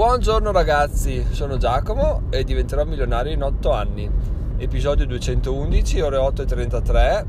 Buongiorno 0.00 0.50
ragazzi, 0.50 1.26
sono 1.28 1.58
Giacomo 1.58 2.22
e 2.30 2.42
diventerò 2.42 2.86
milionario 2.86 3.34
in 3.34 3.42
8 3.42 3.70
anni. 3.70 4.10
Episodio 4.56 5.04
211, 5.04 6.00
ore 6.00 6.16
8.33 6.16 7.26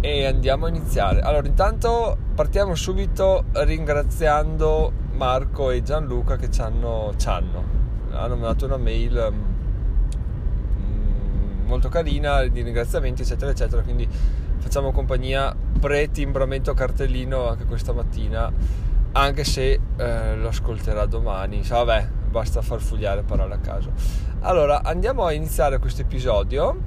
e 0.00 0.26
andiamo 0.26 0.66
a 0.66 0.68
iniziare. 0.68 1.20
Allora, 1.20 1.46
intanto 1.46 2.18
partiamo 2.34 2.74
subito 2.74 3.44
ringraziando 3.52 4.90
Marco 5.12 5.70
e 5.70 5.84
Gianluca 5.84 6.34
che 6.34 6.50
ci 6.50 6.60
hanno, 6.60 7.14
ci 7.16 7.28
hanno, 7.28 7.62
hanno 8.10 8.34
mandato 8.34 8.64
una 8.64 8.76
mail 8.76 9.32
mm, 10.82 11.66
molto 11.66 11.88
carina 11.88 12.44
di 12.48 12.62
ringraziamenti 12.62 13.22
eccetera 13.22 13.52
eccetera 13.52 13.82
quindi 13.82 14.08
facciamo 14.58 14.90
compagnia 14.90 15.54
pre-timbramento 15.78 16.74
cartellino 16.74 17.46
anche 17.48 17.64
questa 17.64 17.92
mattina 17.92 18.88
anche 19.12 19.44
se 19.44 19.80
eh, 19.96 20.36
lo 20.36 20.48
ascolterà 20.48 21.06
domani. 21.06 21.62
Vabbè, 21.62 22.08
basta 22.30 22.62
far 22.62 22.80
fugliare 22.80 23.22
parole 23.22 23.54
a 23.54 23.58
caso. 23.58 23.92
Allora, 24.40 24.82
andiamo 24.82 25.24
a 25.24 25.32
iniziare 25.32 25.78
questo 25.78 26.02
episodio 26.02 26.78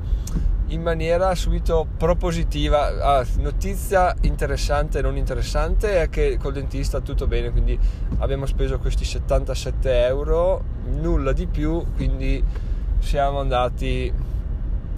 in 0.67 0.81
maniera 0.81 1.35
subito 1.35 1.87
propositiva. 1.97 3.17
Ah, 3.17 3.25
notizia 3.37 4.15
interessante 4.21 4.99
e 4.99 5.01
non 5.01 5.17
interessante 5.17 6.01
è 6.01 6.09
che 6.09 6.37
col 6.39 6.53
dentista 6.53 7.01
tutto 7.01 7.27
bene, 7.27 7.51
quindi 7.51 7.77
abbiamo 8.19 8.45
speso 8.45 8.79
questi 8.79 9.05
77 9.05 10.05
euro, 10.05 10.63
nulla 10.85 11.33
di 11.33 11.45
più, 11.47 11.85
quindi 11.95 12.43
siamo 12.99 13.39
andati, 13.39 14.11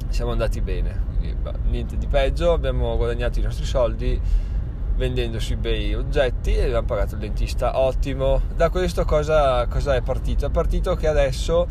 siamo 0.10 0.32
andati 0.32 0.62
bene. 0.62 1.04
Quindi, 1.18 1.36
bah, 1.42 1.56
niente 1.70 1.98
di 1.98 2.08
peggio, 2.08 2.54
abbiamo 2.54 2.96
guadagnato 2.96 3.40
i 3.40 3.42
nostri 3.42 3.66
soldi 3.66 4.22
vendendo 4.96 5.40
su 5.40 5.54
eBay 5.54 5.94
oggetti 5.94 6.56
e 6.56 6.66
abbiamo 6.66 6.88
pagato 6.88 7.16
il 7.16 7.22
dentista. 7.22 7.80
Ottimo. 7.80 8.42
Da 8.56 8.70
questo 8.70 9.06
cosa, 9.06 9.66
cosa 9.68 9.96
è 9.96 10.02
partito? 10.02 10.46
è 10.46 10.50
partito 10.50 10.96
che 10.96 11.08
adesso 11.08 11.68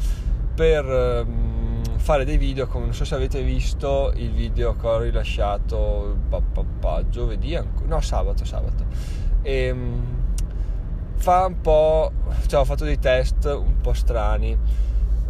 per 0.55 0.84
um, 0.84 1.82
fare 1.96 2.24
dei 2.24 2.37
video 2.37 2.66
come 2.66 2.84
non 2.84 2.95
so 2.95 3.04
se 3.04 3.15
avete 3.15 3.43
visto 3.43 4.12
il 4.16 4.30
video 4.30 4.74
che 4.76 4.87
ho 4.87 4.99
rilasciato 4.99 6.16
pa, 6.29 6.40
pa, 6.40 6.65
pa, 6.79 7.09
giovedì 7.09 7.59
no 7.87 8.01
sabato 8.01 8.45
sabato. 8.45 8.84
E 9.43 9.71
um, 9.71 10.23
fa 11.16 11.46
un 11.46 11.60
po' 11.60 12.12
cioè 12.46 12.60
ho 12.60 12.65
fatto 12.65 12.84
dei 12.84 12.99
test 12.99 13.45
un 13.45 13.80
po' 13.80 13.95
strani. 13.95 14.56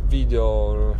Video 0.06 0.94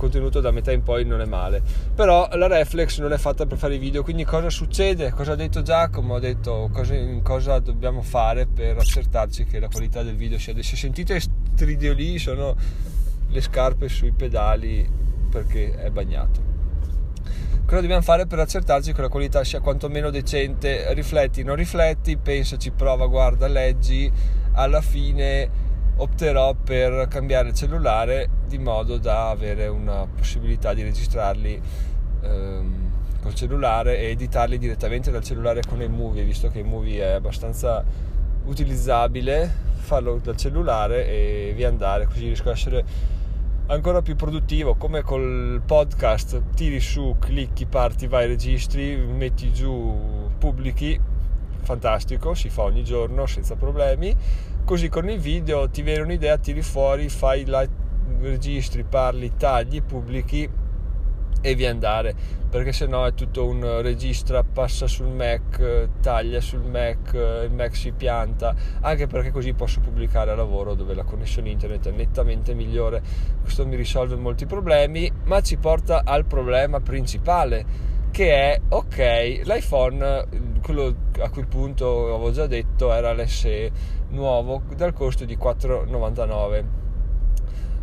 contenuto 0.00 0.40
da 0.40 0.50
metà 0.50 0.72
in 0.72 0.82
poi 0.82 1.04
non 1.04 1.20
è 1.20 1.26
male. 1.26 1.62
Però 1.94 2.26
la 2.32 2.46
reflex 2.46 2.98
non 3.00 3.12
è 3.12 3.18
fatta 3.18 3.44
per 3.44 3.58
fare 3.58 3.74
i 3.74 3.78
video 3.78 4.02
quindi 4.02 4.24
cosa 4.24 4.48
succede? 4.48 5.10
Cosa 5.10 5.32
ha 5.32 5.36
detto 5.36 5.60
Giacomo? 5.60 6.14
Ha 6.14 6.20
detto 6.20 6.70
cosa, 6.72 6.94
cosa 7.22 7.58
dobbiamo 7.58 8.00
fare 8.00 8.46
per 8.46 8.78
accertarci 8.78 9.44
che 9.44 9.60
la 9.60 9.68
qualità 9.68 10.02
del 10.02 10.16
video 10.16 10.38
sia 10.38 10.54
se 10.62 10.76
sentite 10.76 11.20
stridioli 11.20 12.18
sono 12.18 12.56
le 13.28 13.40
scarpe 13.42 13.88
sui 13.90 14.12
pedali 14.12 14.88
perché 15.30 15.74
è 15.74 15.90
bagnato. 15.90 16.48
Cosa 17.66 17.82
dobbiamo 17.82 18.02
fare 18.02 18.26
per 18.26 18.38
accertarci 18.38 18.94
che 18.94 19.02
la 19.02 19.08
qualità 19.08 19.44
sia 19.44 19.60
quantomeno 19.60 20.08
decente? 20.08 20.92
Rifletti 20.94 21.44
non 21.44 21.56
rifletti 21.56 22.16
pensaci 22.16 22.70
prova 22.70 23.06
guarda 23.06 23.46
leggi. 23.46 24.10
Alla 24.52 24.80
fine 24.80 25.68
opterò 26.00 26.54
per 26.54 27.08
cambiare 27.08 27.48
il 27.48 27.54
cellulare 27.54 28.28
di 28.46 28.58
modo 28.58 28.96
da 28.96 29.28
avere 29.28 29.66
una 29.66 30.06
possibilità 30.06 30.72
di 30.72 30.82
registrarli 30.82 31.60
ehm, 32.22 32.90
col 33.20 33.34
cellulare 33.34 33.98
e 33.98 34.10
editarli 34.10 34.56
direttamente 34.56 35.10
dal 35.10 35.22
cellulare 35.22 35.60
con 35.66 35.82
il 35.82 35.90
movie 35.90 36.24
visto 36.24 36.48
che 36.48 36.60
il 36.60 36.64
movie 36.64 37.02
è 37.02 37.10
abbastanza 37.12 37.84
utilizzabile 38.44 39.68
farlo 39.74 40.18
dal 40.22 40.36
cellulare 40.36 41.06
e 41.06 41.52
via 41.54 41.68
andare 41.68 42.06
così 42.06 42.24
riesco 42.26 42.48
a 42.48 42.52
essere 42.52 42.84
ancora 43.66 44.02
più 44.02 44.16
produttivo. 44.16 44.74
Come 44.74 45.02
col 45.02 45.60
podcast 45.64 46.40
tiri 46.54 46.80
su 46.80 47.16
clicchi 47.18 47.66
parti 47.66 48.06
vai 48.06 48.26
registri 48.26 48.96
metti 48.96 49.52
giù 49.52 50.30
pubblichi. 50.38 50.98
Fantastico 51.62 52.34
si 52.34 52.48
fa 52.48 52.62
ogni 52.62 52.84
giorno 52.84 53.26
senza 53.26 53.54
problemi 53.54 54.16
così 54.70 54.88
con 54.88 55.10
il 55.10 55.18
video 55.18 55.68
ti 55.68 55.82
viene 55.82 56.02
un'idea, 56.02 56.38
tiri 56.38 56.62
fuori, 56.62 57.08
fai 57.08 57.44
la 57.44 57.66
registri, 58.20 58.84
parli, 58.84 59.32
tagli, 59.36 59.82
pubblichi 59.82 60.48
e 61.40 61.54
via 61.56 61.70
andare. 61.70 62.14
Perché 62.48 62.70
se 62.70 62.86
no 62.86 63.04
è 63.04 63.12
tutto 63.14 63.48
un 63.48 63.82
registra, 63.82 64.44
passa 64.44 64.86
sul 64.86 65.08
Mac, 65.08 65.88
taglia 66.00 66.40
sul 66.40 66.62
Mac, 66.62 67.14
il 67.14 67.50
Mac 67.50 67.74
si 67.74 67.90
pianta, 67.90 68.54
anche 68.82 69.08
perché 69.08 69.32
così 69.32 69.54
posso 69.54 69.80
pubblicare 69.80 70.30
a 70.30 70.36
lavoro 70.36 70.74
dove 70.74 70.94
la 70.94 71.02
connessione 71.02 71.48
internet 71.48 71.88
è 71.88 71.90
nettamente 71.90 72.54
migliore. 72.54 73.02
Questo 73.42 73.66
mi 73.66 73.74
risolve 73.74 74.14
molti 74.14 74.46
problemi, 74.46 75.10
ma 75.24 75.40
ci 75.40 75.56
porta 75.56 76.02
al 76.04 76.26
problema 76.26 76.78
principale 76.78 77.88
che 78.10 78.32
è 78.32 78.60
ok, 78.68 79.42
l'iPhone, 79.44 80.26
quello 80.62 80.94
a 81.20 81.30
quel 81.30 81.46
punto 81.46 82.14
avevo 82.14 82.30
già 82.30 82.46
detto, 82.46 82.92
era 82.92 83.12
l'SE 83.12 83.70
nuovo 84.08 84.62
dal 84.74 84.92
costo 84.92 85.24
di 85.24 85.36
4,99. 85.36 86.64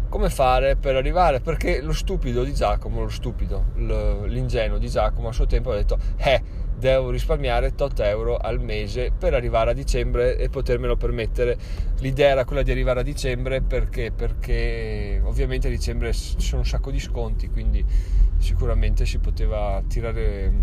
Come 0.09 0.29
fare 0.29 0.75
per 0.77 0.95
arrivare? 0.95 1.41
Perché 1.41 1.81
lo 1.81 1.91
stupido 1.91 2.43
di 2.43 2.53
Giacomo, 2.53 3.01
lo 3.01 3.09
stupido, 3.09 3.65
l'ingenuo 3.75 4.77
di 4.77 4.87
Giacomo 4.87 5.29
a 5.29 5.31
suo 5.33 5.45
tempo 5.45 5.71
ha 5.71 5.75
detto, 5.75 5.97
eh, 6.17 6.41
devo 6.77 7.09
risparmiare 7.09 7.73
tot 7.73 7.99
euro 7.99 8.37
al 8.37 8.61
mese 8.61 9.11
per 9.17 9.33
arrivare 9.33 9.71
a 9.71 9.73
dicembre 9.73 10.37
e 10.37 10.49
potermelo 10.49 10.95
permettere. 10.95 11.57
L'idea 11.99 12.29
era 12.29 12.45
quella 12.45 12.61
di 12.61 12.71
arrivare 12.71 12.99
a 12.99 13.03
dicembre 13.03 13.61
perché, 13.61 14.11
perché 14.11 15.19
ovviamente 15.23 15.67
a 15.67 15.71
dicembre 15.71 16.13
ci 16.13 16.39
sono 16.39 16.61
un 16.61 16.67
sacco 16.67 16.91
di 16.91 16.99
sconti, 16.99 17.49
quindi 17.49 17.83
sicuramente 18.37 19.05
si 19.05 19.17
poteva 19.17 19.81
tirare, 19.87 20.53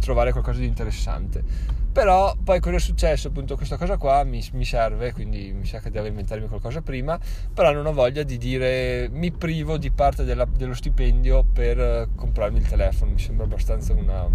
trovare 0.00 0.32
qualcosa 0.32 0.60
di 0.60 0.66
interessante. 0.66 1.72
Però 1.92 2.34
poi 2.42 2.58
cosa 2.58 2.74
è 2.74 2.80
successo? 2.80 3.28
Appunto 3.28 3.54
questa 3.54 3.76
cosa 3.76 3.96
qua 3.98 4.24
mi, 4.24 4.44
mi, 4.54 4.64
serve 4.64 5.12
quindi 5.12 5.52
mi 5.52 5.64
sa 5.64 5.78
che 5.78 5.90
devo 5.90 6.06
inventarmi 6.06 6.48
qualcosa 6.48 6.82
prima 6.82 7.16
però 7.54 7.70
non 7.70 7.86
ho 7.86 7.92
voglia 7.92 8.24
di 8.24 8.36
dire 8.36 9.08
mi 9.12 9.30
privo 9.30 9.78
di 9.78 9.92
parte 9.92 10.24
della, 10.24 10.44
dello 10.44 10.74
stipendio 10.74 11.44
per 11.44 12.08
comprarmi 12.16 12.58
il 12.58 12.66
telefono. 12.66 13.12
Mi 13.12 13.20
sembra 13.20 13.44
abbastanza 13.44 13.92
una, 13.92 14.28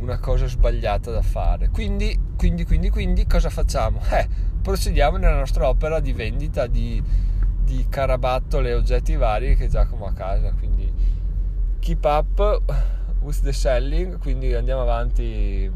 una 0.00 0.18
cosa 0.18 0.46
sbagliata 0.46 1.10
da 1.10 1.22
fare. 1.22 1.68
Quindi 1.70 2.18
quindi 2.36 2.64
quindi 2.64 2.90
quindi 2.90 3.26
cosa 3.26 3.50
facciamo? 3.50 4.00
Eh 4.10 4.46
procediamo 4.60 5.16
nella 5.16 5.38
nostra 5.38 5.68
opera 5.68 6.00
di 6.00 6.12
vendita 6.12 6.66
di, 6.66 7.02
di 7.62 7.86
carabattole 7.88 8.70
e 8.70 8.74
oggetti 8.74 9.16
vari 9.16 9.56
che 9.56 9.68
Giacomo 9.68 10.04
a 10.04 10.12
casa 10.12 10.52
quindi 10.52 10.92
keep 11.78 12.04
up 12.04 12.62
with 13.20 13.42
the 13.42 13.52
selling, 13.52 14.18
quindi 14.18 14.54
andiamo 14.54 14.82
avanti, 14.82 15.70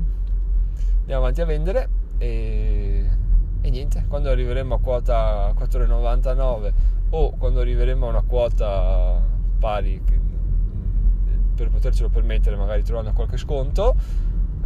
andiamo 1.00 1.22
avanti 1.22 1.40
a 1.40 1.44
vendere 1.44 1.88
e, 2.18 3.08
e 3.60 3.70
niente, 3.70 4.04
quando 4.08 4.30
arriveremo 4.30 4.74
a 4.74 4.80
quota 4.80 5.52
4,99 5.58 6.72
o 7.10 7.30
quando 7.36 7.60
arriveremo 7.60 8.06
a 8.06 8.08
una 8.10 8.22
quota 8.22 9.20
pari 9.58 10.00
per 11.62 11.70
potercelo 11.70 12.08
permettere, 12.08 12.56
magari 12.56 12.82
trovando 12.82 13.12
qualche 13.12 13.36
sconto, 13.36 13.94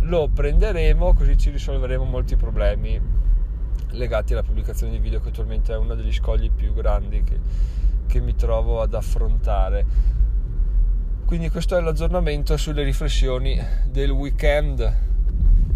lo 0.00 0.28
prenderemo 0.32 1.12
così 1.12 1.36
ci 1.36 1.50
risolveremo 1.50 2.04
molti 2.04 2.36
problemi 2.36 2.98
legati 3.90 4.32
alla 4.32 4.42
pubblicazione 4.42 4.92
di 4.92 4.98
video 4.98 5.20
che 5.20 5.28
attualmente 5.28 5.72
è 5.72 5.76
uno 5.76 5.94
degli 5.94 6.12
scogli 6.12 6.50
più 6.50 6.72
grandi 6.72 7.22
che, 7.22 7.38
che 8.06 8.20
mi 8.20 8.34
trovo 8.34 8.80
ad 8.80 8.94
affrontare. 8.94 9.84
Quindi 11.26 11.50
questo 11.50 11.76
è 11.76 11.80
l'aggiornamento 11.80 12.56
sulle 12.56 12.82
riflessioni 12.82 13.60
del 13.90 14.10
weekend. 14.10 14.94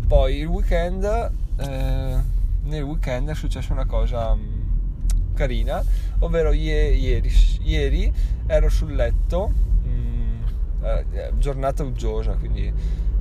Poi 0.06 0.38
il 0.38 0.46
weekend 0.46 1.04
eh, 1.04 2.18
nel 2.62 2.82
weekend 2.82 3.28
è 3.28 3.34
successa 3.34 3.72
una 3.72 3.86
cosa 3.86 4.34
mm, 4.34 5.34
carina 5.34 5.82
ovvero 6.20 6.52
ieri, 6.52 7.30
ieri, 7.62 8.12
ero 8.46 8.68
sul 8.68 8.94
letto 8.94 9.48
mh, 9.48 9.88
mm, 9.88 10.19
eh, 10.82 11.32
giornata 11.36 11.82
uggiosa 11.82 12.32
quindi 12.32 12.72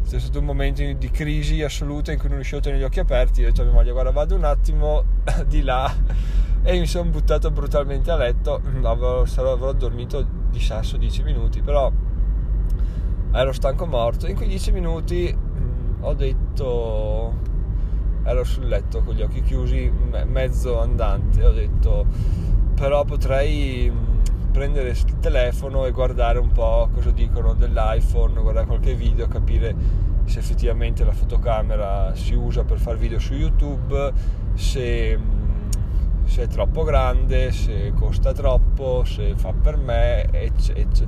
c'è 0.09 0.17
stato 0.17 0.39
un 0.39 0.45
momento 0.45 0.81
di 0.81 1.11
crisi 1.11 1.61
assoluta 1.61 2.11
in 2.11 2.17
cui 2.17 2.29
non 2.29 2.37
riuscivo 2.37 2.57
a 2.57 2.61
tenere 2.61 2.81
gli 2.81 2.85
occhi 2.85 2.99
aperti 2.99 3.43
ho 3.43 3.45
detto 3.45 3.61
a 3.61 3.65
mia 3.65 3.73
moglie 3.73 3.91
guarda 3.91 4.09
vado 4.09 4.35
un 4.35 4.43
attimo 4.43 5.03
di 5.47 5.61
là. 5.61 5.93
E 6.63 6.79
mi 6.79 6.87
sono 6.87 7.09
buttato 7.11 7.51
brutalmente 7.51 8.09
a 8.09 8.15
letto 8.15 8.59
avrò, 8.81 9.21
avrò 9.21 9.71
dormito 9.71 10.25
di 10.49 10.59
sasso 10.59 10.97
10 10.97 11.23
minuti 11.23 11.61
però 11.61 11.91
ero 13.31 13.51
stanco 13.53 13.85
morto. 13.85 14.25
In 14.25 14.35
quei 14.35 14.47
10 14.47 14.71
minuti 14.71 15.31
mh, 15.31 15.59
mm, 15.59 16.03
ho 16.03 16.13
detto 16.15 17.33
ero 18.23 18.43
sul 18.43 18.67
letto 18.67 19.03
con 19.03 19.13
gli 19.13 19.21
occhi 19.21 19.41
chiusi 19.41 19.91
mezzo 20.25 20.79
andante 20.79 21.45
ho 21.45 21.51
detto 21.51 22.05
però 22.73 23.05
potrei 23.05 23.89
mm, 23.89 24.08
prendere 24.49 24.89
il 24.89 25.19
telefono 25.19 25.85
e 25.85 25.91
guardare 25.91 26.39
un 26.39 26.51
po' 26.51 26.89
cosa 26.93 27.11
dicono 27.11 27.53
dell'iPhone 27.53 28.41
guardare 28.41 28.65
qualche 28.65 28.93
video 28.95 29.27
capire 29.27 29.75
se 30.25 30.39
effettivamente 30.39 31.03
la 31.03 31.11
fotocamera 31.11 32.13
si 32.15 32.33
usa 32.33 32.63
per 32.63 32.77
fare 32.77 32.97
video 32.97 33.19
su 33.19 33.33
YouTube 33.33 34.13
se, 34.59 35.17
mm, 35.17 35.69
se 36.25 36.43
è 36.43 36.47
troppo 36.47 36.83
grande, 36.83 37.51
se 37.51 37.93
costa 37.95 38.33
troppo, 38.33 39.03
se 39.05 39.35
fa 39.35 39.53
per 39.53 39.77
me, 39.77 40.29
eccetera. 40.31 41.07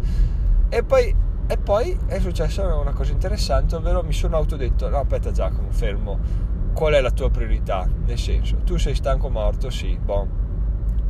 E 0.70 0.84
poi, 0.84 1.14
e 1.48 1.58
poi 1.58 1.98
è 2.08 2.20
successa 2.20 2.74
una 2.76 2.94
cosa 2.94 3.12
interessante, 3.12 3.76
ovvero 3.76 4.04
mi 4.04 4.14
sono 4.14 4.38
autodetto, 4.38 4.90
no 4.90 5.00
aspetta 5.00 5.32
Giacomo, 5.32 5.70
fermo, 5.72 6.18
qual 6.74 6.94
è 6.94 7.02
la 7.02 7.12
tua 7.12 7.30
priorità? 7.30 7.88
Nel 8.06 8.18
senso, 8.18 8.58
tu 8.64 8.78
sei 8.78 8.96
stanco 8.96 9.30
morto? 9.30 9.70
Sì, 9.70 9.98
boh. 10.02 10.41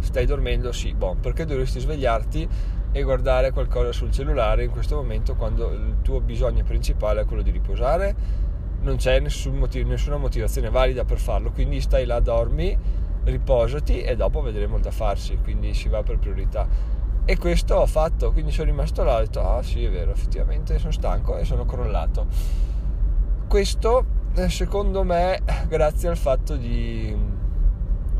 Stai 0.01 0.25
dormendo? 0.25 0.71
Sì, 0.71 0.94
boh. 0.94 1.15
Perché 1.19 1.45
dovresti 1.45 1.80
svegliarti 1.80 2.48
e 2.92 3.03
guardare 3.03 3.51
qualcosa 3.51 3.92
sul 3.94 4.12
cellulare 4.12 4.65
in 4.65 4.71
questo 4.71 4.95
momento 4.95 5.36
quando 5.36 5.71
il 5.71 5.95
tuo 6.01 6.19
bisogno 6.19 6.63
principale 6.63 7.21
è 7.21 7.25
quello 7.25 7.42
di 7.42 7.51
riposare? 7.51 8.15
Non 8.81 8.98
c'è 8.98 9.19
nessun 9.19 9.56
motivo, 9.56 9.89
nessuna 9.89 10.18
motivazione 10.18 10.69
valida 10.69 11.06
per 11.06 11.19
farlo, 11.19 11.51
quindi 11.51 11.80
stai 11.80 12.06
là, 12.06 12.19
dormi, 12.19 12.77
riposati 13.24 14.01
e 14.01 14.15
dopo 14.15 14.42
vedremo 14.42 14.77
il 14.77 14.81
da 14.81 14.92
farsi, 14.92 15.38
quindi 15.38 15.74
si 15.74 15.88
va 15.88 16.01
per 16.03 16.18
priorità. 16.18 16.68
E 17.24 17.38
questo 17.38 17.75
ho 17.75 17.86
fatto, 17.86 18.31
quindi 18.31 18.51
sono 18.51 18.71
rimasto 18.71 19.03
là 19.03 19.18
ho 19.18 19.19
detto, 19.19 19.42
ah 19.42 19.62
sì 19.62 19.86
è 19.86 19.92
vero, 19.92 20.12
effettivamente 20.12 20.80
sono 20.80 20.92
stanco 20.92 21.38
e 21.38 21.45
sono 21.45 21.65
crollato. 21.65 22.25
Questo 23.48 24.06
eh, 24.33 24.50
secondo 24.50 25.03
me 25.03 25.42
grazie 25.69 26.09
al 26.09 26.18
fatto 26.18 26.56
di 26.56 27.15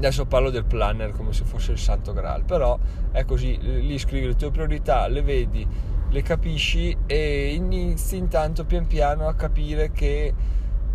adesso 0.08 0.26
parlo 0.26 0.50
del 0.50 0.66
planner 0.66 1.12
come 1.12 1.32
se 1.32 1.44
fosse 1.44 1.72
il 1.72 1.78
santo 1.78 2.12
graal 2.12 2.44
però 2.44 2.78
è 3.12 3.24
così 3.24 3.58
lì 3.62 4.00
scrivi 4.00 4.26
le 4.26 4.36
tue 4.36 4.50
priorità 4.50 5.08
le 5.08 5.22
vedi 5.22 5.68
le 6.10 6.22
capisci 6.24 6.98
e 7.06 7.54
inizi 7.54 8.18
intanto 8.18 8.66
pian 8.66 8.88
piano 8.88 9.28
a 9.28 9.36
capire 9.36 9.92
che 9.92 10.34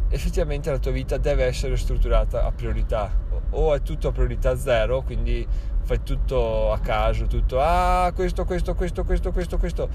effettivamente 0.09 0.71
la 0.71 0.79
tua 0.79 0.91
vita 0.91 1.17
deve 1.17 1.45
essere 1.45 1.77
strutturata 1.77 2.45
a 2.45 2.53
priorità. 2.53 3.25
O 3.51 3.75
è 3.75 3.81
tutto 3.81 4.09
a 4.09 4.13
priorità 4.13 4.57
zero 4.57 5.03
quindi 5.03 5.47
fai 5.83 6.03
tutto 6.03 6.73
a 6.73 6.81
caso 6.81 7.27
tutto 7.27 7.61
ah 7.61 8.11
questo 8.13 8.45
questo 8.45 8.75
questo 8.75 9.05
questo 9.05 9.31
questo 9.31 9.57
questo 9.57 9.89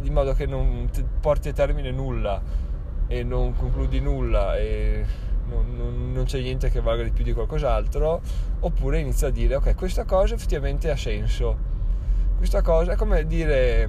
di 0.00 0.08
modo 0.08 0.32
che 0.32 0.46
non 0.46 0.88
porti 1.20 1.50
a 1.50 1.52
termine 1.52 1.90
nulla 1.90 2.40
e 3.06 3.22
non 3.22 3.54
concludi 3.54 4.00
nulla 4.00 4.56
e 4.56 5.04
non, 5.48 5.76
non, 5.76 6.12
non, 6.12 6.24
c'è 6.24 6.40
niente 6.40 6.70
che 6.70 6.80
valga 6.80 7.02
di 7.02 7.10
più 7.10 7.24
di 7.24 7.32
qualcos'altro, 7.32 8.20
oppure 8.60 9.00
inizia 9.00 9.28
a 9.28 9.30
dire 9.30 9.56
ok, 9.56 9.74
questa 9.74 10.04
cosa 10.04 10.34
effettivamente 10.34 10.90
ha 10.90 10.96
senso. 10.96 11.72
Questa 12.36 12.62
cosa 12.62 12.92
è 12.92 12.96
come 12.96 13.26
dire 13.26 13.88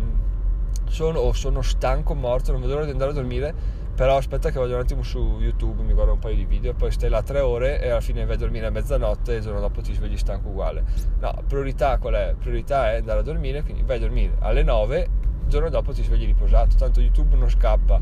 sono, 0.88 1.19
oh, 1.19 1.34
sono 1.34 1.62
stanco, 1.62 2.13
morto, 2.13 2.52
non 2.52 2.62
vedo 2.62 2.74
l'ora 2.74 2.86
di 2.86 2.92
andare 2.92 3.12
a 3.12 3.13
dormire, 3.13 3.54
però 3.96 4.18
aspetta 4.18 4.50
che 4.52 4.60
vado 4.60 4.74
un 4.74 4.80
attimo 4.80 5.04
su 5.04 5.38
YouTube, 5.40 5.84
mi 5.84 5.94
guardo 5.94 6.13
un 6.13 6.19
paio 6.19 6.36
di 6.36 6.46
video, 6.46 6.74
poi 6.74 6.92
stai 6.92 7.10
là 7.10 7.22
tre 7.24 7.40
ore 7.40 7.81
e 7.81 7.90
alla 7.90 8.02
fine 8.02 8.25
vai 8.25 8.36
a 8.36 8.38
dormire 8.38 8.66
a 8.66 8.69
mezzanotte 8.69 9.34
e 9.34 9.38
il 9.38 9.42
giorno 9.42 9.60
dopo 9.60 9.81
ti 9.81 9.94
svegli 9.94 10.18
stanco 10.18 10.50
uguale. 10.50 10.84
No, 11.19 11.44
priorità 11.48 11.98
qual 11.98 12.13
è? 12.13 12.36
Priorità 12.38 12.92
è 12.92 12.98
andare 12.98 13.19
a 13.19 13.24
dormire, 13.24 13.63
quindi 13.63 13.84
vai 13.84 13.98
a 13.98 14.00
dormire 14.00 14.36
alle 14.40 14.63
9, 14.63 15.10
il 15.44 15.50
giorno 15.50 15.69
dopo 15.69 15.94
ti 15.94 16.04
svegli 16.04 16.25
riposato, 16.25 16.75
tanto 16.75 17.02
YouTube 17.02 17.36
non 17.36 17.50
scappa 17.50 18.00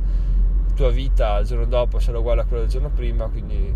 tua 0.73 0.89
vita 0.89 1.37
il 1.39 1.47
giorno 1.47 1.65
dopo 1.65 1.99
sarà 1.99 2.17
uguale 2.19 2.41
a 2.41 2.45
quella 2.45 2.63
del 2.63 2.71
giorno 2.71 2.89
prima, 2.89 3.27
quindi 3.27 3.75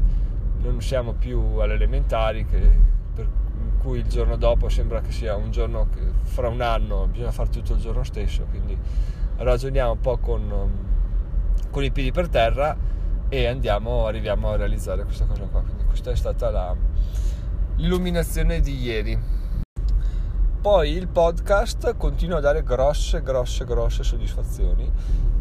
non 0.62 0.82
siamo 0.82 1.14
più 1.14 1.40
alle 1.58 1.76
elementari 1.76 2.46
che, 2.46 2.96
cui 3.80 4.00
il 4.00 4.08
giorno 4.08 4.36
dopo 4.36 4.70
sembra 4.70 5.02
che 5.02 5.12
sia 5.12 5.36
un 5.36 5.52
giorno 5.52 5.88
che 5.94 6.02
fra 6.24 6.50
un 6.50 6.62
anno 6.62 7.08
bisogna 7.08 7.32
fare 7.32 7.50
tutto 7.50 7.74
il 7.74 7.80
giorno 7.80 8.04
stesso, 8.04 8.46
quindi 8.50 8.78
ragioniamo 9.38 9.92
un 9.92 10.00
po' 10.00 10.18
con, 10.18 10.72
con 11.70 11.84
i 11.84 11.92
piedi 11.92 12.12
per 12.12 12.28
terra 12.28 12.76
e 13.30 13.46
andiamo, 13.46 14.06
arriviamo 14.06 14.50
a 14.50 14.56
realizzare 14.56 15.04
questa 15.04 15.26
cosa 15.26 15.44
qua. 15.44 15.62
Quindi 15.62 15.84
questa 15.86 16.12
è 16.12 16.16
stata 16.16 16.50
la, 16.50 16.76
l'illuminazione 17.78 18.60
di 18.60 18.82
ieri. 18.82 19.36
Poi 20.62 20.92
il 20.92 21.08
podcast 21.08 21.96
continua 21.98 22.38
a 22.38 22.42
dare 22.42 22.64
grosse, 22.64 23.22
grosse, 23.22 23.64
grosse 23.64 24.04
soddisfazioni. 24.04 24.92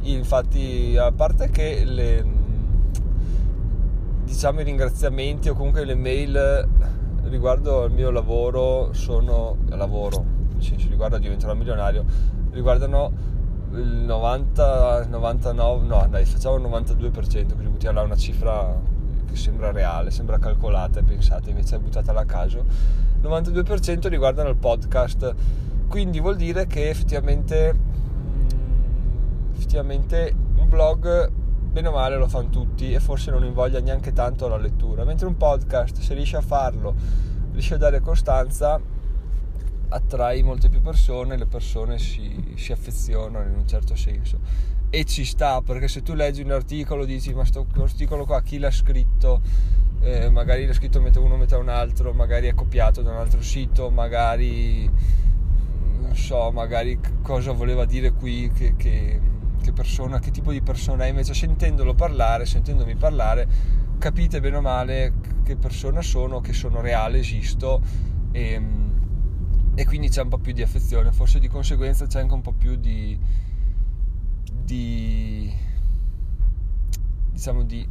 Infatti 0.03 0.97
a 0.97 1.11
parte 1.11 1.51
che 1.51 1.85
le, 1.85 2.25
diciamo 4.25 4.61
i 4.61 4.65
ringraziamenti 4.65 5.49
o 5.49 5.55
comunque 5.55 5.85
le 5.85 5.95
mail 5.95 6.69
riguardo 7.25 7.83
al 7.83 7.91
mio 7.91 8.11
lavoro 8.11 8.93
sono 8.93 9.57
lavoro 9.69 10.25
nel 10.53 10.63
senso 10.63 10.89
riguardo 10.89 11.17
a 11.17 11.19
diventare 11.19 11.55
milionario 11.55 12.05
riguardano 12.53 13.13
il 13.73 14.05
90 14.07 15.07
99 15.09 15.87
no 15.87 16.07
dai 16.09 16.25
facciamo 16.25 16.57
il 16.57 16.63
92% 16.63 17.11
così 17.11 17.69
buttiamo 17.69 17.99
là 17.99 18.05
una 18.05 18.17
cifra 18.17 18.79
che 19.27 19.37
sembra 19.37 19.71
reale 19.71 20.11
sembra 20.11 20.39
calcolata 20.39 21.01
e 21.01 21.03
pensata 21.03 21.51
invece 21.51 21.77
è 21.77 21.79
buttata 21.79 22.13
a 22.13 22.25
caso. 22.25 22.59
Il 22.59 23.29
92% 23.29 24.09
riguardano 24.09 24.49
il 24.49 24.57
podcast 24.57 25.35
quindi 25.89 26.21
vuol 26.21 26.37
dire 26.37 26.67
che 26.67 26.89
effettivamente 26.89 27.75
effettivamente 29.55 30.35
un 30.57 30.69
blog 30.69 31.31
bene 31.77 31.89
o 31.89 31.93
male 31.93 32.17
lo 32.17 32.27
fanno 32.27 32.49
tutti 32.49 32.93
e 32.93 33.01
forse 33.01 33.31
non 33.31 33.45
invoglia 33.45 33.81
neanche 33.81 34.13
tanto 34.13 34.49
la 34.49 34.57
lettura, 34.57 35.05
mentre 35.05 35.27
un 35.27 35.37
podcast 35.37 36.01
se 36.01 36.15
riesci 36.15 36.37
a 36.37 36.41
farlo, 36.41 36.95
riesci 37.53 37.75
a 37.75 37.77
dare 37.77 38.01
costanza, 38.01 38.81
attrai 39.89 40.43
molte 40.43 40.69
più 40.69 40.81
persone, 40.81 41.37
le 41.37 41.47
persone 41.47 41.99
si, 41.99 42.55
si 42.57 42.73
affezionano 42.73 43.49
in 43.49 43.57
un 43.57 43.67
certo 43.67 43.95
senso. 43.97 44.39
E 44.91 45.05
ci 45.05 45.25
sta 45.25 45.63
perché 45.63 45.89
se 45.89 46.03
tu 46.03 46.15
leggi 46.15 46.43
un 46.43 46.53
articolo 46.53 47.05
dici 47.05 47.33
ma 47.33 47.41
questo 47.41 47.67
articolo 47.79 48.25
qua 48.25 48.41
chi 48.43 48.59
l'ha 48.59 48.71
scritto? 48.71 49.41
Eh, 50.01 50.31
magari 50.31 50.67
l'ha 50.67 50.73
scritto 50.73 51.01
metà 51.01 51.21
uno 51.21 51.37
metà 51.37 51.59
un 51.59 51.69
altro 51.69 52.13
magari 52.13 52.47
è 52.47 52.55
copiato 52.55 53.03
da 53.03 53.11
un 53.11 53.17
altro 53.17 53.41
sito 53.43 53.91
magari 53.91 54.89
non 56.01 56.15
so 56.15 56.53
magari 56.53 57.01
cosa 57.23 57.53
voleva 57.53 57.87
dire 57.87 58.13
qui 58.13 58.51
che, 58.55 58.75
che 58.77 59.21
che 59.67 59.73
persona, 59.73 60.21
che 60.21 60.31
tipo 60.31 60.53
di 60.53 60.61
persona 60.63 61.07
è, 61.07 61.09
invece 61.09 61.35
sentendolo 61.35 61.95
parlare, 61.95 62.47
sentendomi 62.47 62.95
parlare, 62.95 63.49
capite 63.99 64.41
bene 64.41 64.59
o 64.59 64.61
male 64.61 65.15
che 65.43 65.57
persona 65.57 66.03
sono, 66.03 66.41
che 66.41 66.53
sono 66.53 66.81
reale, 66.81 67.19
esisto 67.19 67.83
e, 68.31 68.63
e 69.79 69.85
quindi 69.85 70.09
c'è 70.09 70.23
un 70.23 70.31
po' 70.31 70.39
più 70.39 70.55
di 70.55 70.63
affezione, 70.63 71.13
forse 71.13 71.39
di 71.39 71.49
conseguenza 71.49 72.07
c'è 72.07 72.21
anche 72.21 72.33
un 72.33 72.41
po' 72.41 72.53
più 72.53 72.77
di, 72.77 73.17
di 74.51 75.53
diciamo 77.31 77.63
di, 77.63 77.87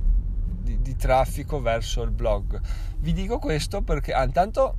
di, 0.64 0.82
di, 0.82 0.96
traffico 0.96 1.62
verso 1.62 2.02
il 2.02 2.10
blog. 2.10 2.60
Vi 2.98 3.14
dico 3.14 3.38
questo 3.38 3.84
perché 3.84 4.14
ah, 4.14 4.24
intanto 4.24 4.76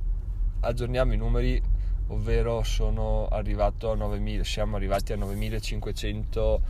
aggiorniamo 0.59 1.13
i 1.13 1.17
numeri, 1.17 1.63
ovvero 2.07 2.61
sono 2.63 3.29
arrivato 3.29 3.91
a 3.91 3.95
9000, 3.95 4.43
siamo 4.43 4.75
arrivati 4.75 5.13
a 5.13 5.15
9500 5.15 6.61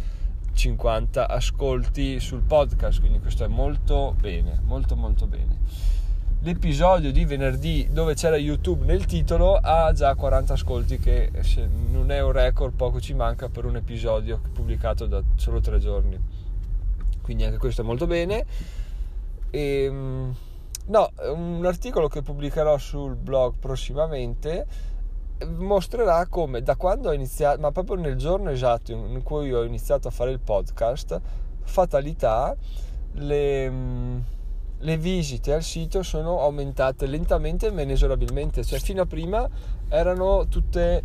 50 0.54 1.28
ascolti 1.28 2.20
sul 2.20 2.42
podcast, 2.42 3.00
quindi 3.00 3.20
questo 3.20 3.44
è 3.44 3.48
molto 3.48 4.16
bene, 4.20 4.60
molto 4.64 4.96
molto 4.96 5.26
bene. 5.26 5.58
L'episodio 6.42 7.12
di 7.12 7.26
venerdì 7.26 7.88
dove 7.92 8.14
c'era 8.14 8.38
YouTube 8.38 8.86
nel 8.86 9.06
titolo 9.06 9.56
ha 9.56 9.92
già 9.92 10.14
40 10.14 10.54
ascolti 10.54 11.00
che 11.00 11.32
se 11.42 11.68
non 11.90 12.12
è 12.12 12.22
un 12.22 12.32
record 12.32 12.76
poco 12.76 13.02
ci 13.02 13.14
manca 13.16 13.50
per 13.50 13.66
un 13.66 13.76
episodio 13.76 14.40
pubblicato 14.54 15.08
da 15.08 15.22
solo 15.36 15.60
tre 15.60 15.80
giorni. 15.80 16.18
Quindi 17.22 17.44
anche 17.44 17.58
questo 17.58 17.82
è 17.82 17.84
molto 17.84 18.06
bene. 18.06 18.46
E, 19.50 19.84
ehm, 19.84 20.36
no, 20.86 21.12
un 21.34 21.66
articolo 21.66 22.08
che 22.08 22.22
pubblicherò 22.22 22.78
sul 22.78 23.16
blog 23.16 23.56
prossimamente 23.60 24.66
mostrerà 25.46 26.26
come 26.28 26.62
da 26.62 26.76
quando 26.76 27.10
ho 27.10 27.14
iniziato, 27.14 27.60
ma 27.60 27.72
proprio 27.72 27.98
nel 27.98 28.16
giorno 28.16 28.50
esatto 28.50 28.92
in 28.92 29.22
cui 29.24 29.54
ho 29.54 29.64
iniziato 29.64 30.08
a 30.08 30.12
fare 30.12 30.32
il 30.32 30.40
podcast, 30.40 31.20
fatalità, 31.64 32.56
le, 33.14 33.72
le 34.80 34.98
visite 34.98 35.54
al 35.54 35.64
sito 35.64 36.04
sono 36.04 36.42
aumentate 36.42 37.06
lentamente 37.08 37.72
ma 37.72 37.82
inesorabilmente, 37.82 38.64
cioè 38.64 38.80
fino 38.80 39.02
a 39.02 39.06
prima 39.06 39.48
erano 39.90 40.48
tutte 40.48 41.04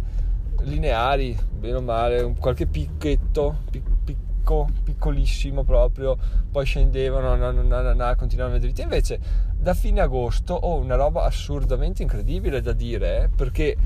lineari, 0.60 1.36
bene 1.58 1.76
o 1.76 1.80
male, 1.80 2.34
qualche 2.38 2.66
picchetto, 2.66 3.56
picco, 4.04 4.68
piccolissimo 4.84 5.64
proprio, 5.64 6.16
poi 6.50 6.64
scendevano, 6.64 7.34
na, 7.34 7.50
na, 7.50 7.94
na, 7.94 8.14
continuavano 8.14 8.58
a 8.58 8.60
vedere, 8.60 8.82
invece 8.82 9.20
da 9.56 9.74
fine 9.74 10.00
agosto 10.00 10.54
ho 10.54 10.74
oh, 10.74 10.78
una 10.78 10.96
roba 10.96 11.24
assurdamente 11.24 12.02
incredibile 12.02 12.60
da 12.60 12.72
dire, 12.72 13.24
eh, 13.24 13.28
perché 13.28 13.76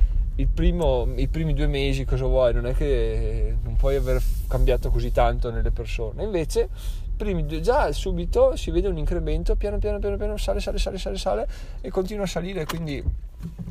primo, 0.45 1.09
i 1.17 1.29
primi 1.29 1.55
due 1.55 1.67
mesi 1.67 2.05
cosa 2.05 2.27
vuoi? 2.27 2.53
Non 2.53 2.67
è 2.67 2.75
che 2.75 3.57
non 3.63 3.77
puoi 3.77 3.97
aver 3.97 4.23
cambiato 4.49 4.91
così 4.91 5.11
tanto 5.11 5.51
nelle 5.51 5.71
persone. 5.71 6.25
Invece, 6.25 6.69
primi, 7.17 7.47
già 7.61 7.91
subito 7.93 8.57
si 8.57 8.71
vede 8.71 8.89
un 8.89 8.99
incremento, 8.99 9.57
piano 9.57 9.79
piano 9.79 9.99
piano 9.99 10.17
piano 10.17 10.37
sale, 10.37 10.61
sale, 10.61 10.79
sale, 10.79 10.99
sale, 10.99 11.17
sale 11.17 11.49
e 11.81 11.91
continua 11.91 12.25
a 12.25 12.29
salire. 12.29 12.65
Quindi 12.65 13.03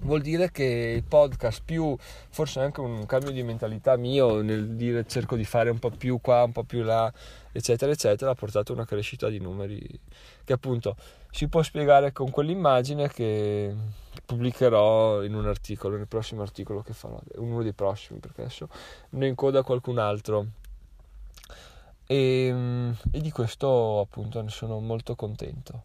vuol 0.01 0.21
dire 0.21 0.51
che 0.51 0.93
il 0.95 1.03
podcast 1.03 1.61
più 1.63 1.95
forse 2.29 2.59
anche 2.59 2.79
un 2.79 3.05
cambio 3.05 3.31
di 3.31 3.43
mentalità 3.43 3.97
mio 3.97 4.41
nel 4.41 4.75
dire 4.75 5.05
cerco 5.07 5.35
di 5.35 5.43
fare 5.43 5.69
un 5.69 5.79
po' 5.79 5.89
più 5.89 6.19
qua, 6.21 6.43
un 6.43 6.51
po' 6.51 6.63
più 6.63 6.83
là, 6.83 7.11
eccetera, 7.51 7.91
eccetera, 7.91 8.31
ha 8.31 8.35
portato 8.35 8.73
una 8.73 8.85
crescita 8.85 9.29
di 9.29 9.39
numeri 9.39 9.99
che 10.43 10.53
appunto 10.53 10.95
si 11.31 11.47
può 11.47 11.61
spiegare 11.61 12.13
con 12.13 12.29
quell'immagine 12.29 13.09
che 13.09 13.73
pubblicherò 14.25 15.23
in 15.23 15.35
un 15.35 15.47
articolo, 15.47 15.97
nel 15.97 16.07
prossimo 16.07 16.41
articolo 16.41 16.81
che 16.81 16.93
farò, 16.93 17.19
uno 17.35 17.61
dei 17.61 17.73
prossimi, 17.73 18.19
perché 18.19 18.41
adesso 18.41 18.69
ne 19.11 19.27
incoda 19.27 19.61
qualcun 19.63 19.97
altro. 19.97 20.45
E, 22.07 22.47
ehm, 22.47 22.95
e 23.11 23.19
di 23.19 23.31
questo 23.31 23.99
appunto 23.99 24.41
ne 24.41 24.49
sono 24.49 24.79
molto 24.79 25.15
contento. 25.15 25.83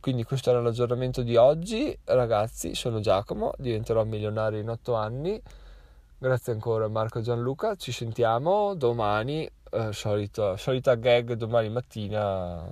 Quindi 0.00 0.24
questo 0.24 0.50
era 0.50 0.60
l'aggiornamento 0.60 1.22
di 1.22 1.36
oggi, 1.36 1.96
ragazzi, 2.04 2.74
sono 2.74 3.00
Giacomo, 3.00 3.52
diventerò 3.58 4.04
milionario 4.04 4.60
in 4.60 4.68
otto 4.68 4.94
anni. 4.94 5.40
Grazie 6.18 6.52
ancora 6.52 6.88
Marco 6.88 7.18
e 7.18 7.22
Gianluca, 7.22 7.74
ci 7.74 7.92
sentiamo 7.92 8.74
domani, 8.74 9.48
eh, 9.70 9.92
solito, 9.92 10.56
solita 10.56 10.94
gag 10.94 11.32
domani 11.34 11.68
mattina, 11.68 12.64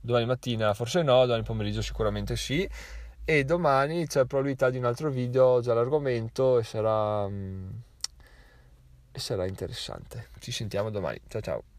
domani 0.00 0.26
mattina 0.26 0.74
forse 0.74 1.02
no, 1.02 1.24
domani 1.26 1.42
pomeriggio 1.42 1.82
sicuramente 1.82 2.36
sì 2.36 2.68
e 3.24 3.44
domani 3.44 4.06
c'è 4.06 4.24
probabilità 4.24 4.70
di 4.70 4.78
un 4.78 4.84
altro 4.84 5.10
video 5.10 5.60
già 5.60 5.74
l'argomento 5.74 6.58
e 6.58 6.62
sarà, 6.62 7.26
mm, 7.28 7.68
e 9.10 9.18
sarà 9.18 9.46
interessante. 9.46 10.28
Ci 10.38 10.52
sentiamo 10.52 10.90
domani, 10.90 11.20
ciao 11.28 11.40
ciao. 11.40 11.75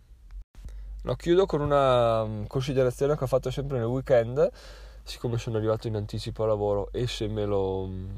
No, 1.03 1.15
chiudo 1.15 1.45
con 1.45 1.61
una 1.61 2.25
mm, 2.25 2.45
considerazione 2.45 3.15
che 3.15 3.23
ho 3.23 3.27
fatto 3.27 3.49
sempre 3.51 3.77
nel 3.77 3.87
weekend, 3.87 4.49
siccome 5.03 5.37
sono 5.37 5.57
arrivato 5.57 5.87
in 5.87 5.95
anticipo 5.95 6.43
a 6.43 6.47
lavoro 6.47 6.89
e 6.91 7.07
se 7.07 7.27
me 7.27 7.45
lo... 7.45 7.85
Mm, 7.87 8.09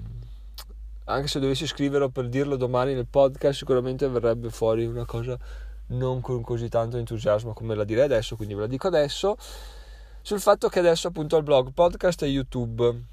anche 1.06 1.28
se 1.28 1.40
dovessi 1.40 1.66
scriverlo 1.66 2.10
per 2.10 2.30
dirlo 2.30 2.56
domani 2.56 2.94
nel 2.94 3.08
podcast, 3.08 3.58
sicuramente 3.58 4.08
verrebbe 4.08 4.50
fuori 4.50 4.86
una 4.86 5.06
cosa 5.06 5.38
non 5.88 6.22
con 6.22 6.42
così 6.42 6.70
tanto 6.70 6.98
entusiasmo 6.98 7.54
come 7.54 7.76
la 7.76 7.84
direi 7.84 8.06
adesso, 8.06 8.36
quindi 8.36 8.54
ve 8.54 8.62
la 8.62 8.68
dico 8.68 8.88
adesso, 8.88 9.38
sul 10.22 10.40
fatto 10.40 10.68
che 10.70 10.80
adesso 10.80 11.08
appunto 11.08 11.38
il 11.38 11.44
blog, 11.44 11.72
podcast 11.74 12.24
e 12.24 12.28
YouTube. 12.28 13.04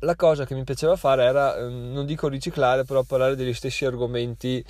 La 0.00 0.16
cosa 0.16 0.46
che 0.46 0.54
mi 0.54 0.64
piaceva 0.64 0.96
fare 0.96 1.24
era, 1.24 1.56
mm, 1.58 1.92
non 1.92 2.06
dico 2.06 2.28
riciclare, 2.28 2.84
però 2.84 3.02
parlare 3.02 3.36
degli 3.36 3.52
stessi 3.54 3.84
argomenti 3.84 4.64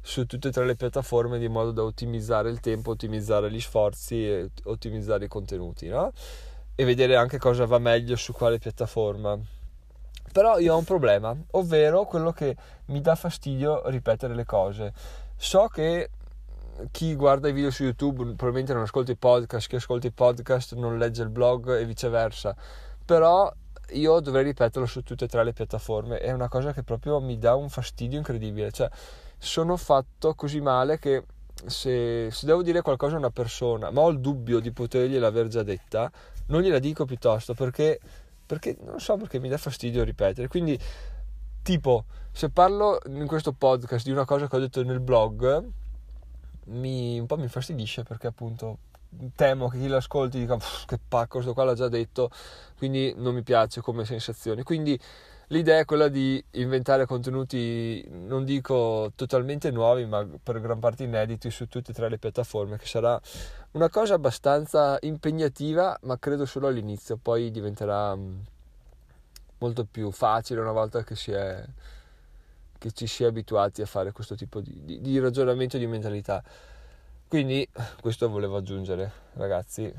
su 0.00 0.26
tutte 0.26 0.48
e 0.48 0.50
tre 0.50 0.64
le 0.64 0.76
piattaforme 0.76 1.38
di 1.38 1.48
modo 1.48 1.72
da 1.72 1.82
ottimizzare 1.82 2.50
il 2.50 2.60
tempo, 2.60 2.92
ottimizzare 2.92 3.50
gli 3.50 3.60
sforzi 3.60 4.26
e 4.26 4.50
ottimizzare 4.64 5.26
i 5.26 5.28
contenuti, 5.28 5.88
no? 5.88 6.12
E 6.74 6.84
vedere 6.84 7.16
anche 7.16 7.38
cosa 7.38 7.66
va 7.66 7.78
meglio 7.78 8.16
su 8.16 8.32
quale 8.32 8.58
piattaforma. 8.58 9.38
Però 10.32 10.58
io 10.58 10.74
ho 10.74 10.78
un 10.78 10.84
problema, 10.84 11.36
ovvero 11.52 12.04
quello 12.04 12.32
che 12.32 12.56
mi 12.86 13.00
dà 13.00 13.14
fastidio 13.16 13.88
ripetere 13.88 14.34
le 14.34 14.44
cose. 14.44 14.92
So 15.36 15.66
che 15.66 16.10
chi 16.92 17.14
guarda 17.14 17.48
i 17.48 17.52
video 17.52 17.70
su 17.70 17.82
YouTube 17.82 18.22
probabilmente 18.24 18.72
non 18.72 18.82
ascolta 18.82 19.12
i 19.12 19.16
podcast, 19.16 19.68
chi 19.68 19.76
ascolta 19.76 20.06
i 20.06 20.12
podcast 20.12 20.74
non 20.74 20.98
legge 20.98 21.22
il 21.22 21.30
blog 21.30 21.76
e 21.76 21.84
viceversa. 21.84 22.54
Però 23.04 23.52
io 23.90 24.20
dovrei 24.20 24.44
ripeterlo 24.44 24.86
su 24.86 25.02
tutte 25.02 25.24
e 25.24 25.28
tre 25.28 25.42
le 25.42 25.52
piattaforme. 25.52 26.18
È 26.18 26.30
una 26.30 26.48
cosa 26.48 26.72
che 26.72 26.84
proprio 26.84 27.20
mi 27.20 27.36
dà 27.38 27.54
un 27.56 27.68
fastidio 27.68 28.18
incredibile. 28.18 28.70
Cioè, 28.70 28.88
sono 29.40 29.78
fatto 29.78 30.34
così 30.34 30.60
male 30.60 30.98
che 30.98 31.24
se, 31.66 32.28
se, 32.30 32.46
devo 32.46 32.62
dire 32.62 32.82
qualcosa 32.82 33.14
a 33.14 33.18
una 33.18 33.30
persona, 33.30 33.90
ma 33.90 34.02
ho 34.02 34.10
il 34.10 34.20
dubbio 34.20 34.60
di 34.60 34.70
potergliela 34.70 35.26
aver 35.26 35.48
già 35.48 35.62
detta, 35.62 36.12
non 36.46 36.60
gliela 36.60 36.78
dico 36.78 37.06
piuttosto 37.06 37.54
perché, 37.54 37.98
perché 38.44 38.76
non 38.82 39.00
so 39.00 39.16
perché 39.16 39.38
mi 39.38 39.48
dà 39.48 39.56
fastidio 39.56 40.04
ripetere. 40.04 40.46
Quindi, 40.48 40.78
tipo, 41.62 42.04
se 42.32 42.50
parlo 42.50 43.00
in 43.06 43.26
questo 43.26 43.52
podcast 43.52 44.04
di 44.04 44.12
una 44.12 44.26
cosa 44.26 44.46
che 44.46 44.56
ho 44.56 44.60
detto 44.60 44.84
nel 44.84 45.00
blog, 45.00 45.64
mi, 46.66 47.18
un 47.18 47.26
po' 47.26 47.36
mi 47.36 47.44
infastidisce 47.44 48.02
perché 48.02 48.26
appunto 48.26 48.78
temo 49.34 49.68
che 49.68 49.78
chi 49.78 49.88
lo 49.88 49.96
ascolti 49.96 50.38
dica 50.38 50.56
che 50.86 50.98
pacco, 51.08 51.36
questo 51.36 51.54
qua 51.54 51.64
l'ha 51.64 51.74
già 51.74 51.88
detto, 51.88 52.30
quindi 52.76 53.12
non 53.16 53.34
mi 53.34 53.42
piace 53.42 53.80
come 53.80 54.04
sensazione. 54.04 54.62
Quindi 54.62 54.98
L'idea 55.52 55.80
è 55.80 55.84
quella 55.84 56.06
di 56.06 56.42
inventare 56.52 57.06
contenuti, 57.06 58.06
non 58.08 58.44
dico 58.44 59.10
totalmente 59.16 59.72
nuovi, 59.72 60.06
ma 60.06 60.24
per 60.40 60.60
gran 60.60 60.78
parte 60.78 61.02
inediti 61.02 61.50
su 61.50 61.66
tutte 61.66 61.90
e 61.90 61.94
tre 61.94 62.08
le 62.08 62.18
piattaforme, 62.18 62.78
che 62.78 62.86
sarà 62.86 63.20
una 63.72 63.88
cosa 63.88 64.14
abbastanza 64.14 64.96
impegnativa, 65.00 65.98
ma 66.02 66.20
credo 66.20 66.46
solo 66.46 66.68
all'inizio, 66.68 67.16
poi 67.16 67.50
diventerà 67.50 68.14
mm, 68.14 68.38
molto 69.58 69.84
più 69.90 70.12
facile 70.12 70.60
una 70.60 70.70
volta 70.70 71.02
che, 71.02 71.16
si 71.16 71.32
è, 71.32 71.64
che 72.78 72.92
ci 72.92 73.08
si 73.08 73.24
è 73.24 73.26
abituati 73.26 73.82
a 73.82 73.86
fare 73.86 74.12
questo 74.12 74.36
tipo 74.36 74.60
di, 74.60 74.84
di, 74.84 75.00
di 75.00 75.18
ragionamento 75.18 75.74
e 75.74 75.80
di 75.80 75.88
mentalità. 75.88 76.44
Quindi 77.26 77.68
questo 78.00 78.28
volevo 78.28 78.56
aggiungere, 78.56 79.10
ragazzi, 79.32 79.92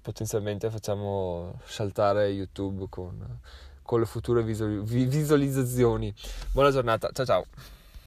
potenzialmente 0.00 0.70
facciamo 0.70 1.58
saltare 1.64 2.28
YouTube 2.28 2.86
con 2.88 3.40
con 3.82 4.00
le 4.00 4.06
future 4.06 4.42
visualizzazioni. 4.42 6.14
Buona 6.52 6.70
giornata, 6.70 7.10
ciao 7.12 7.26
ciao. 7.26 7.44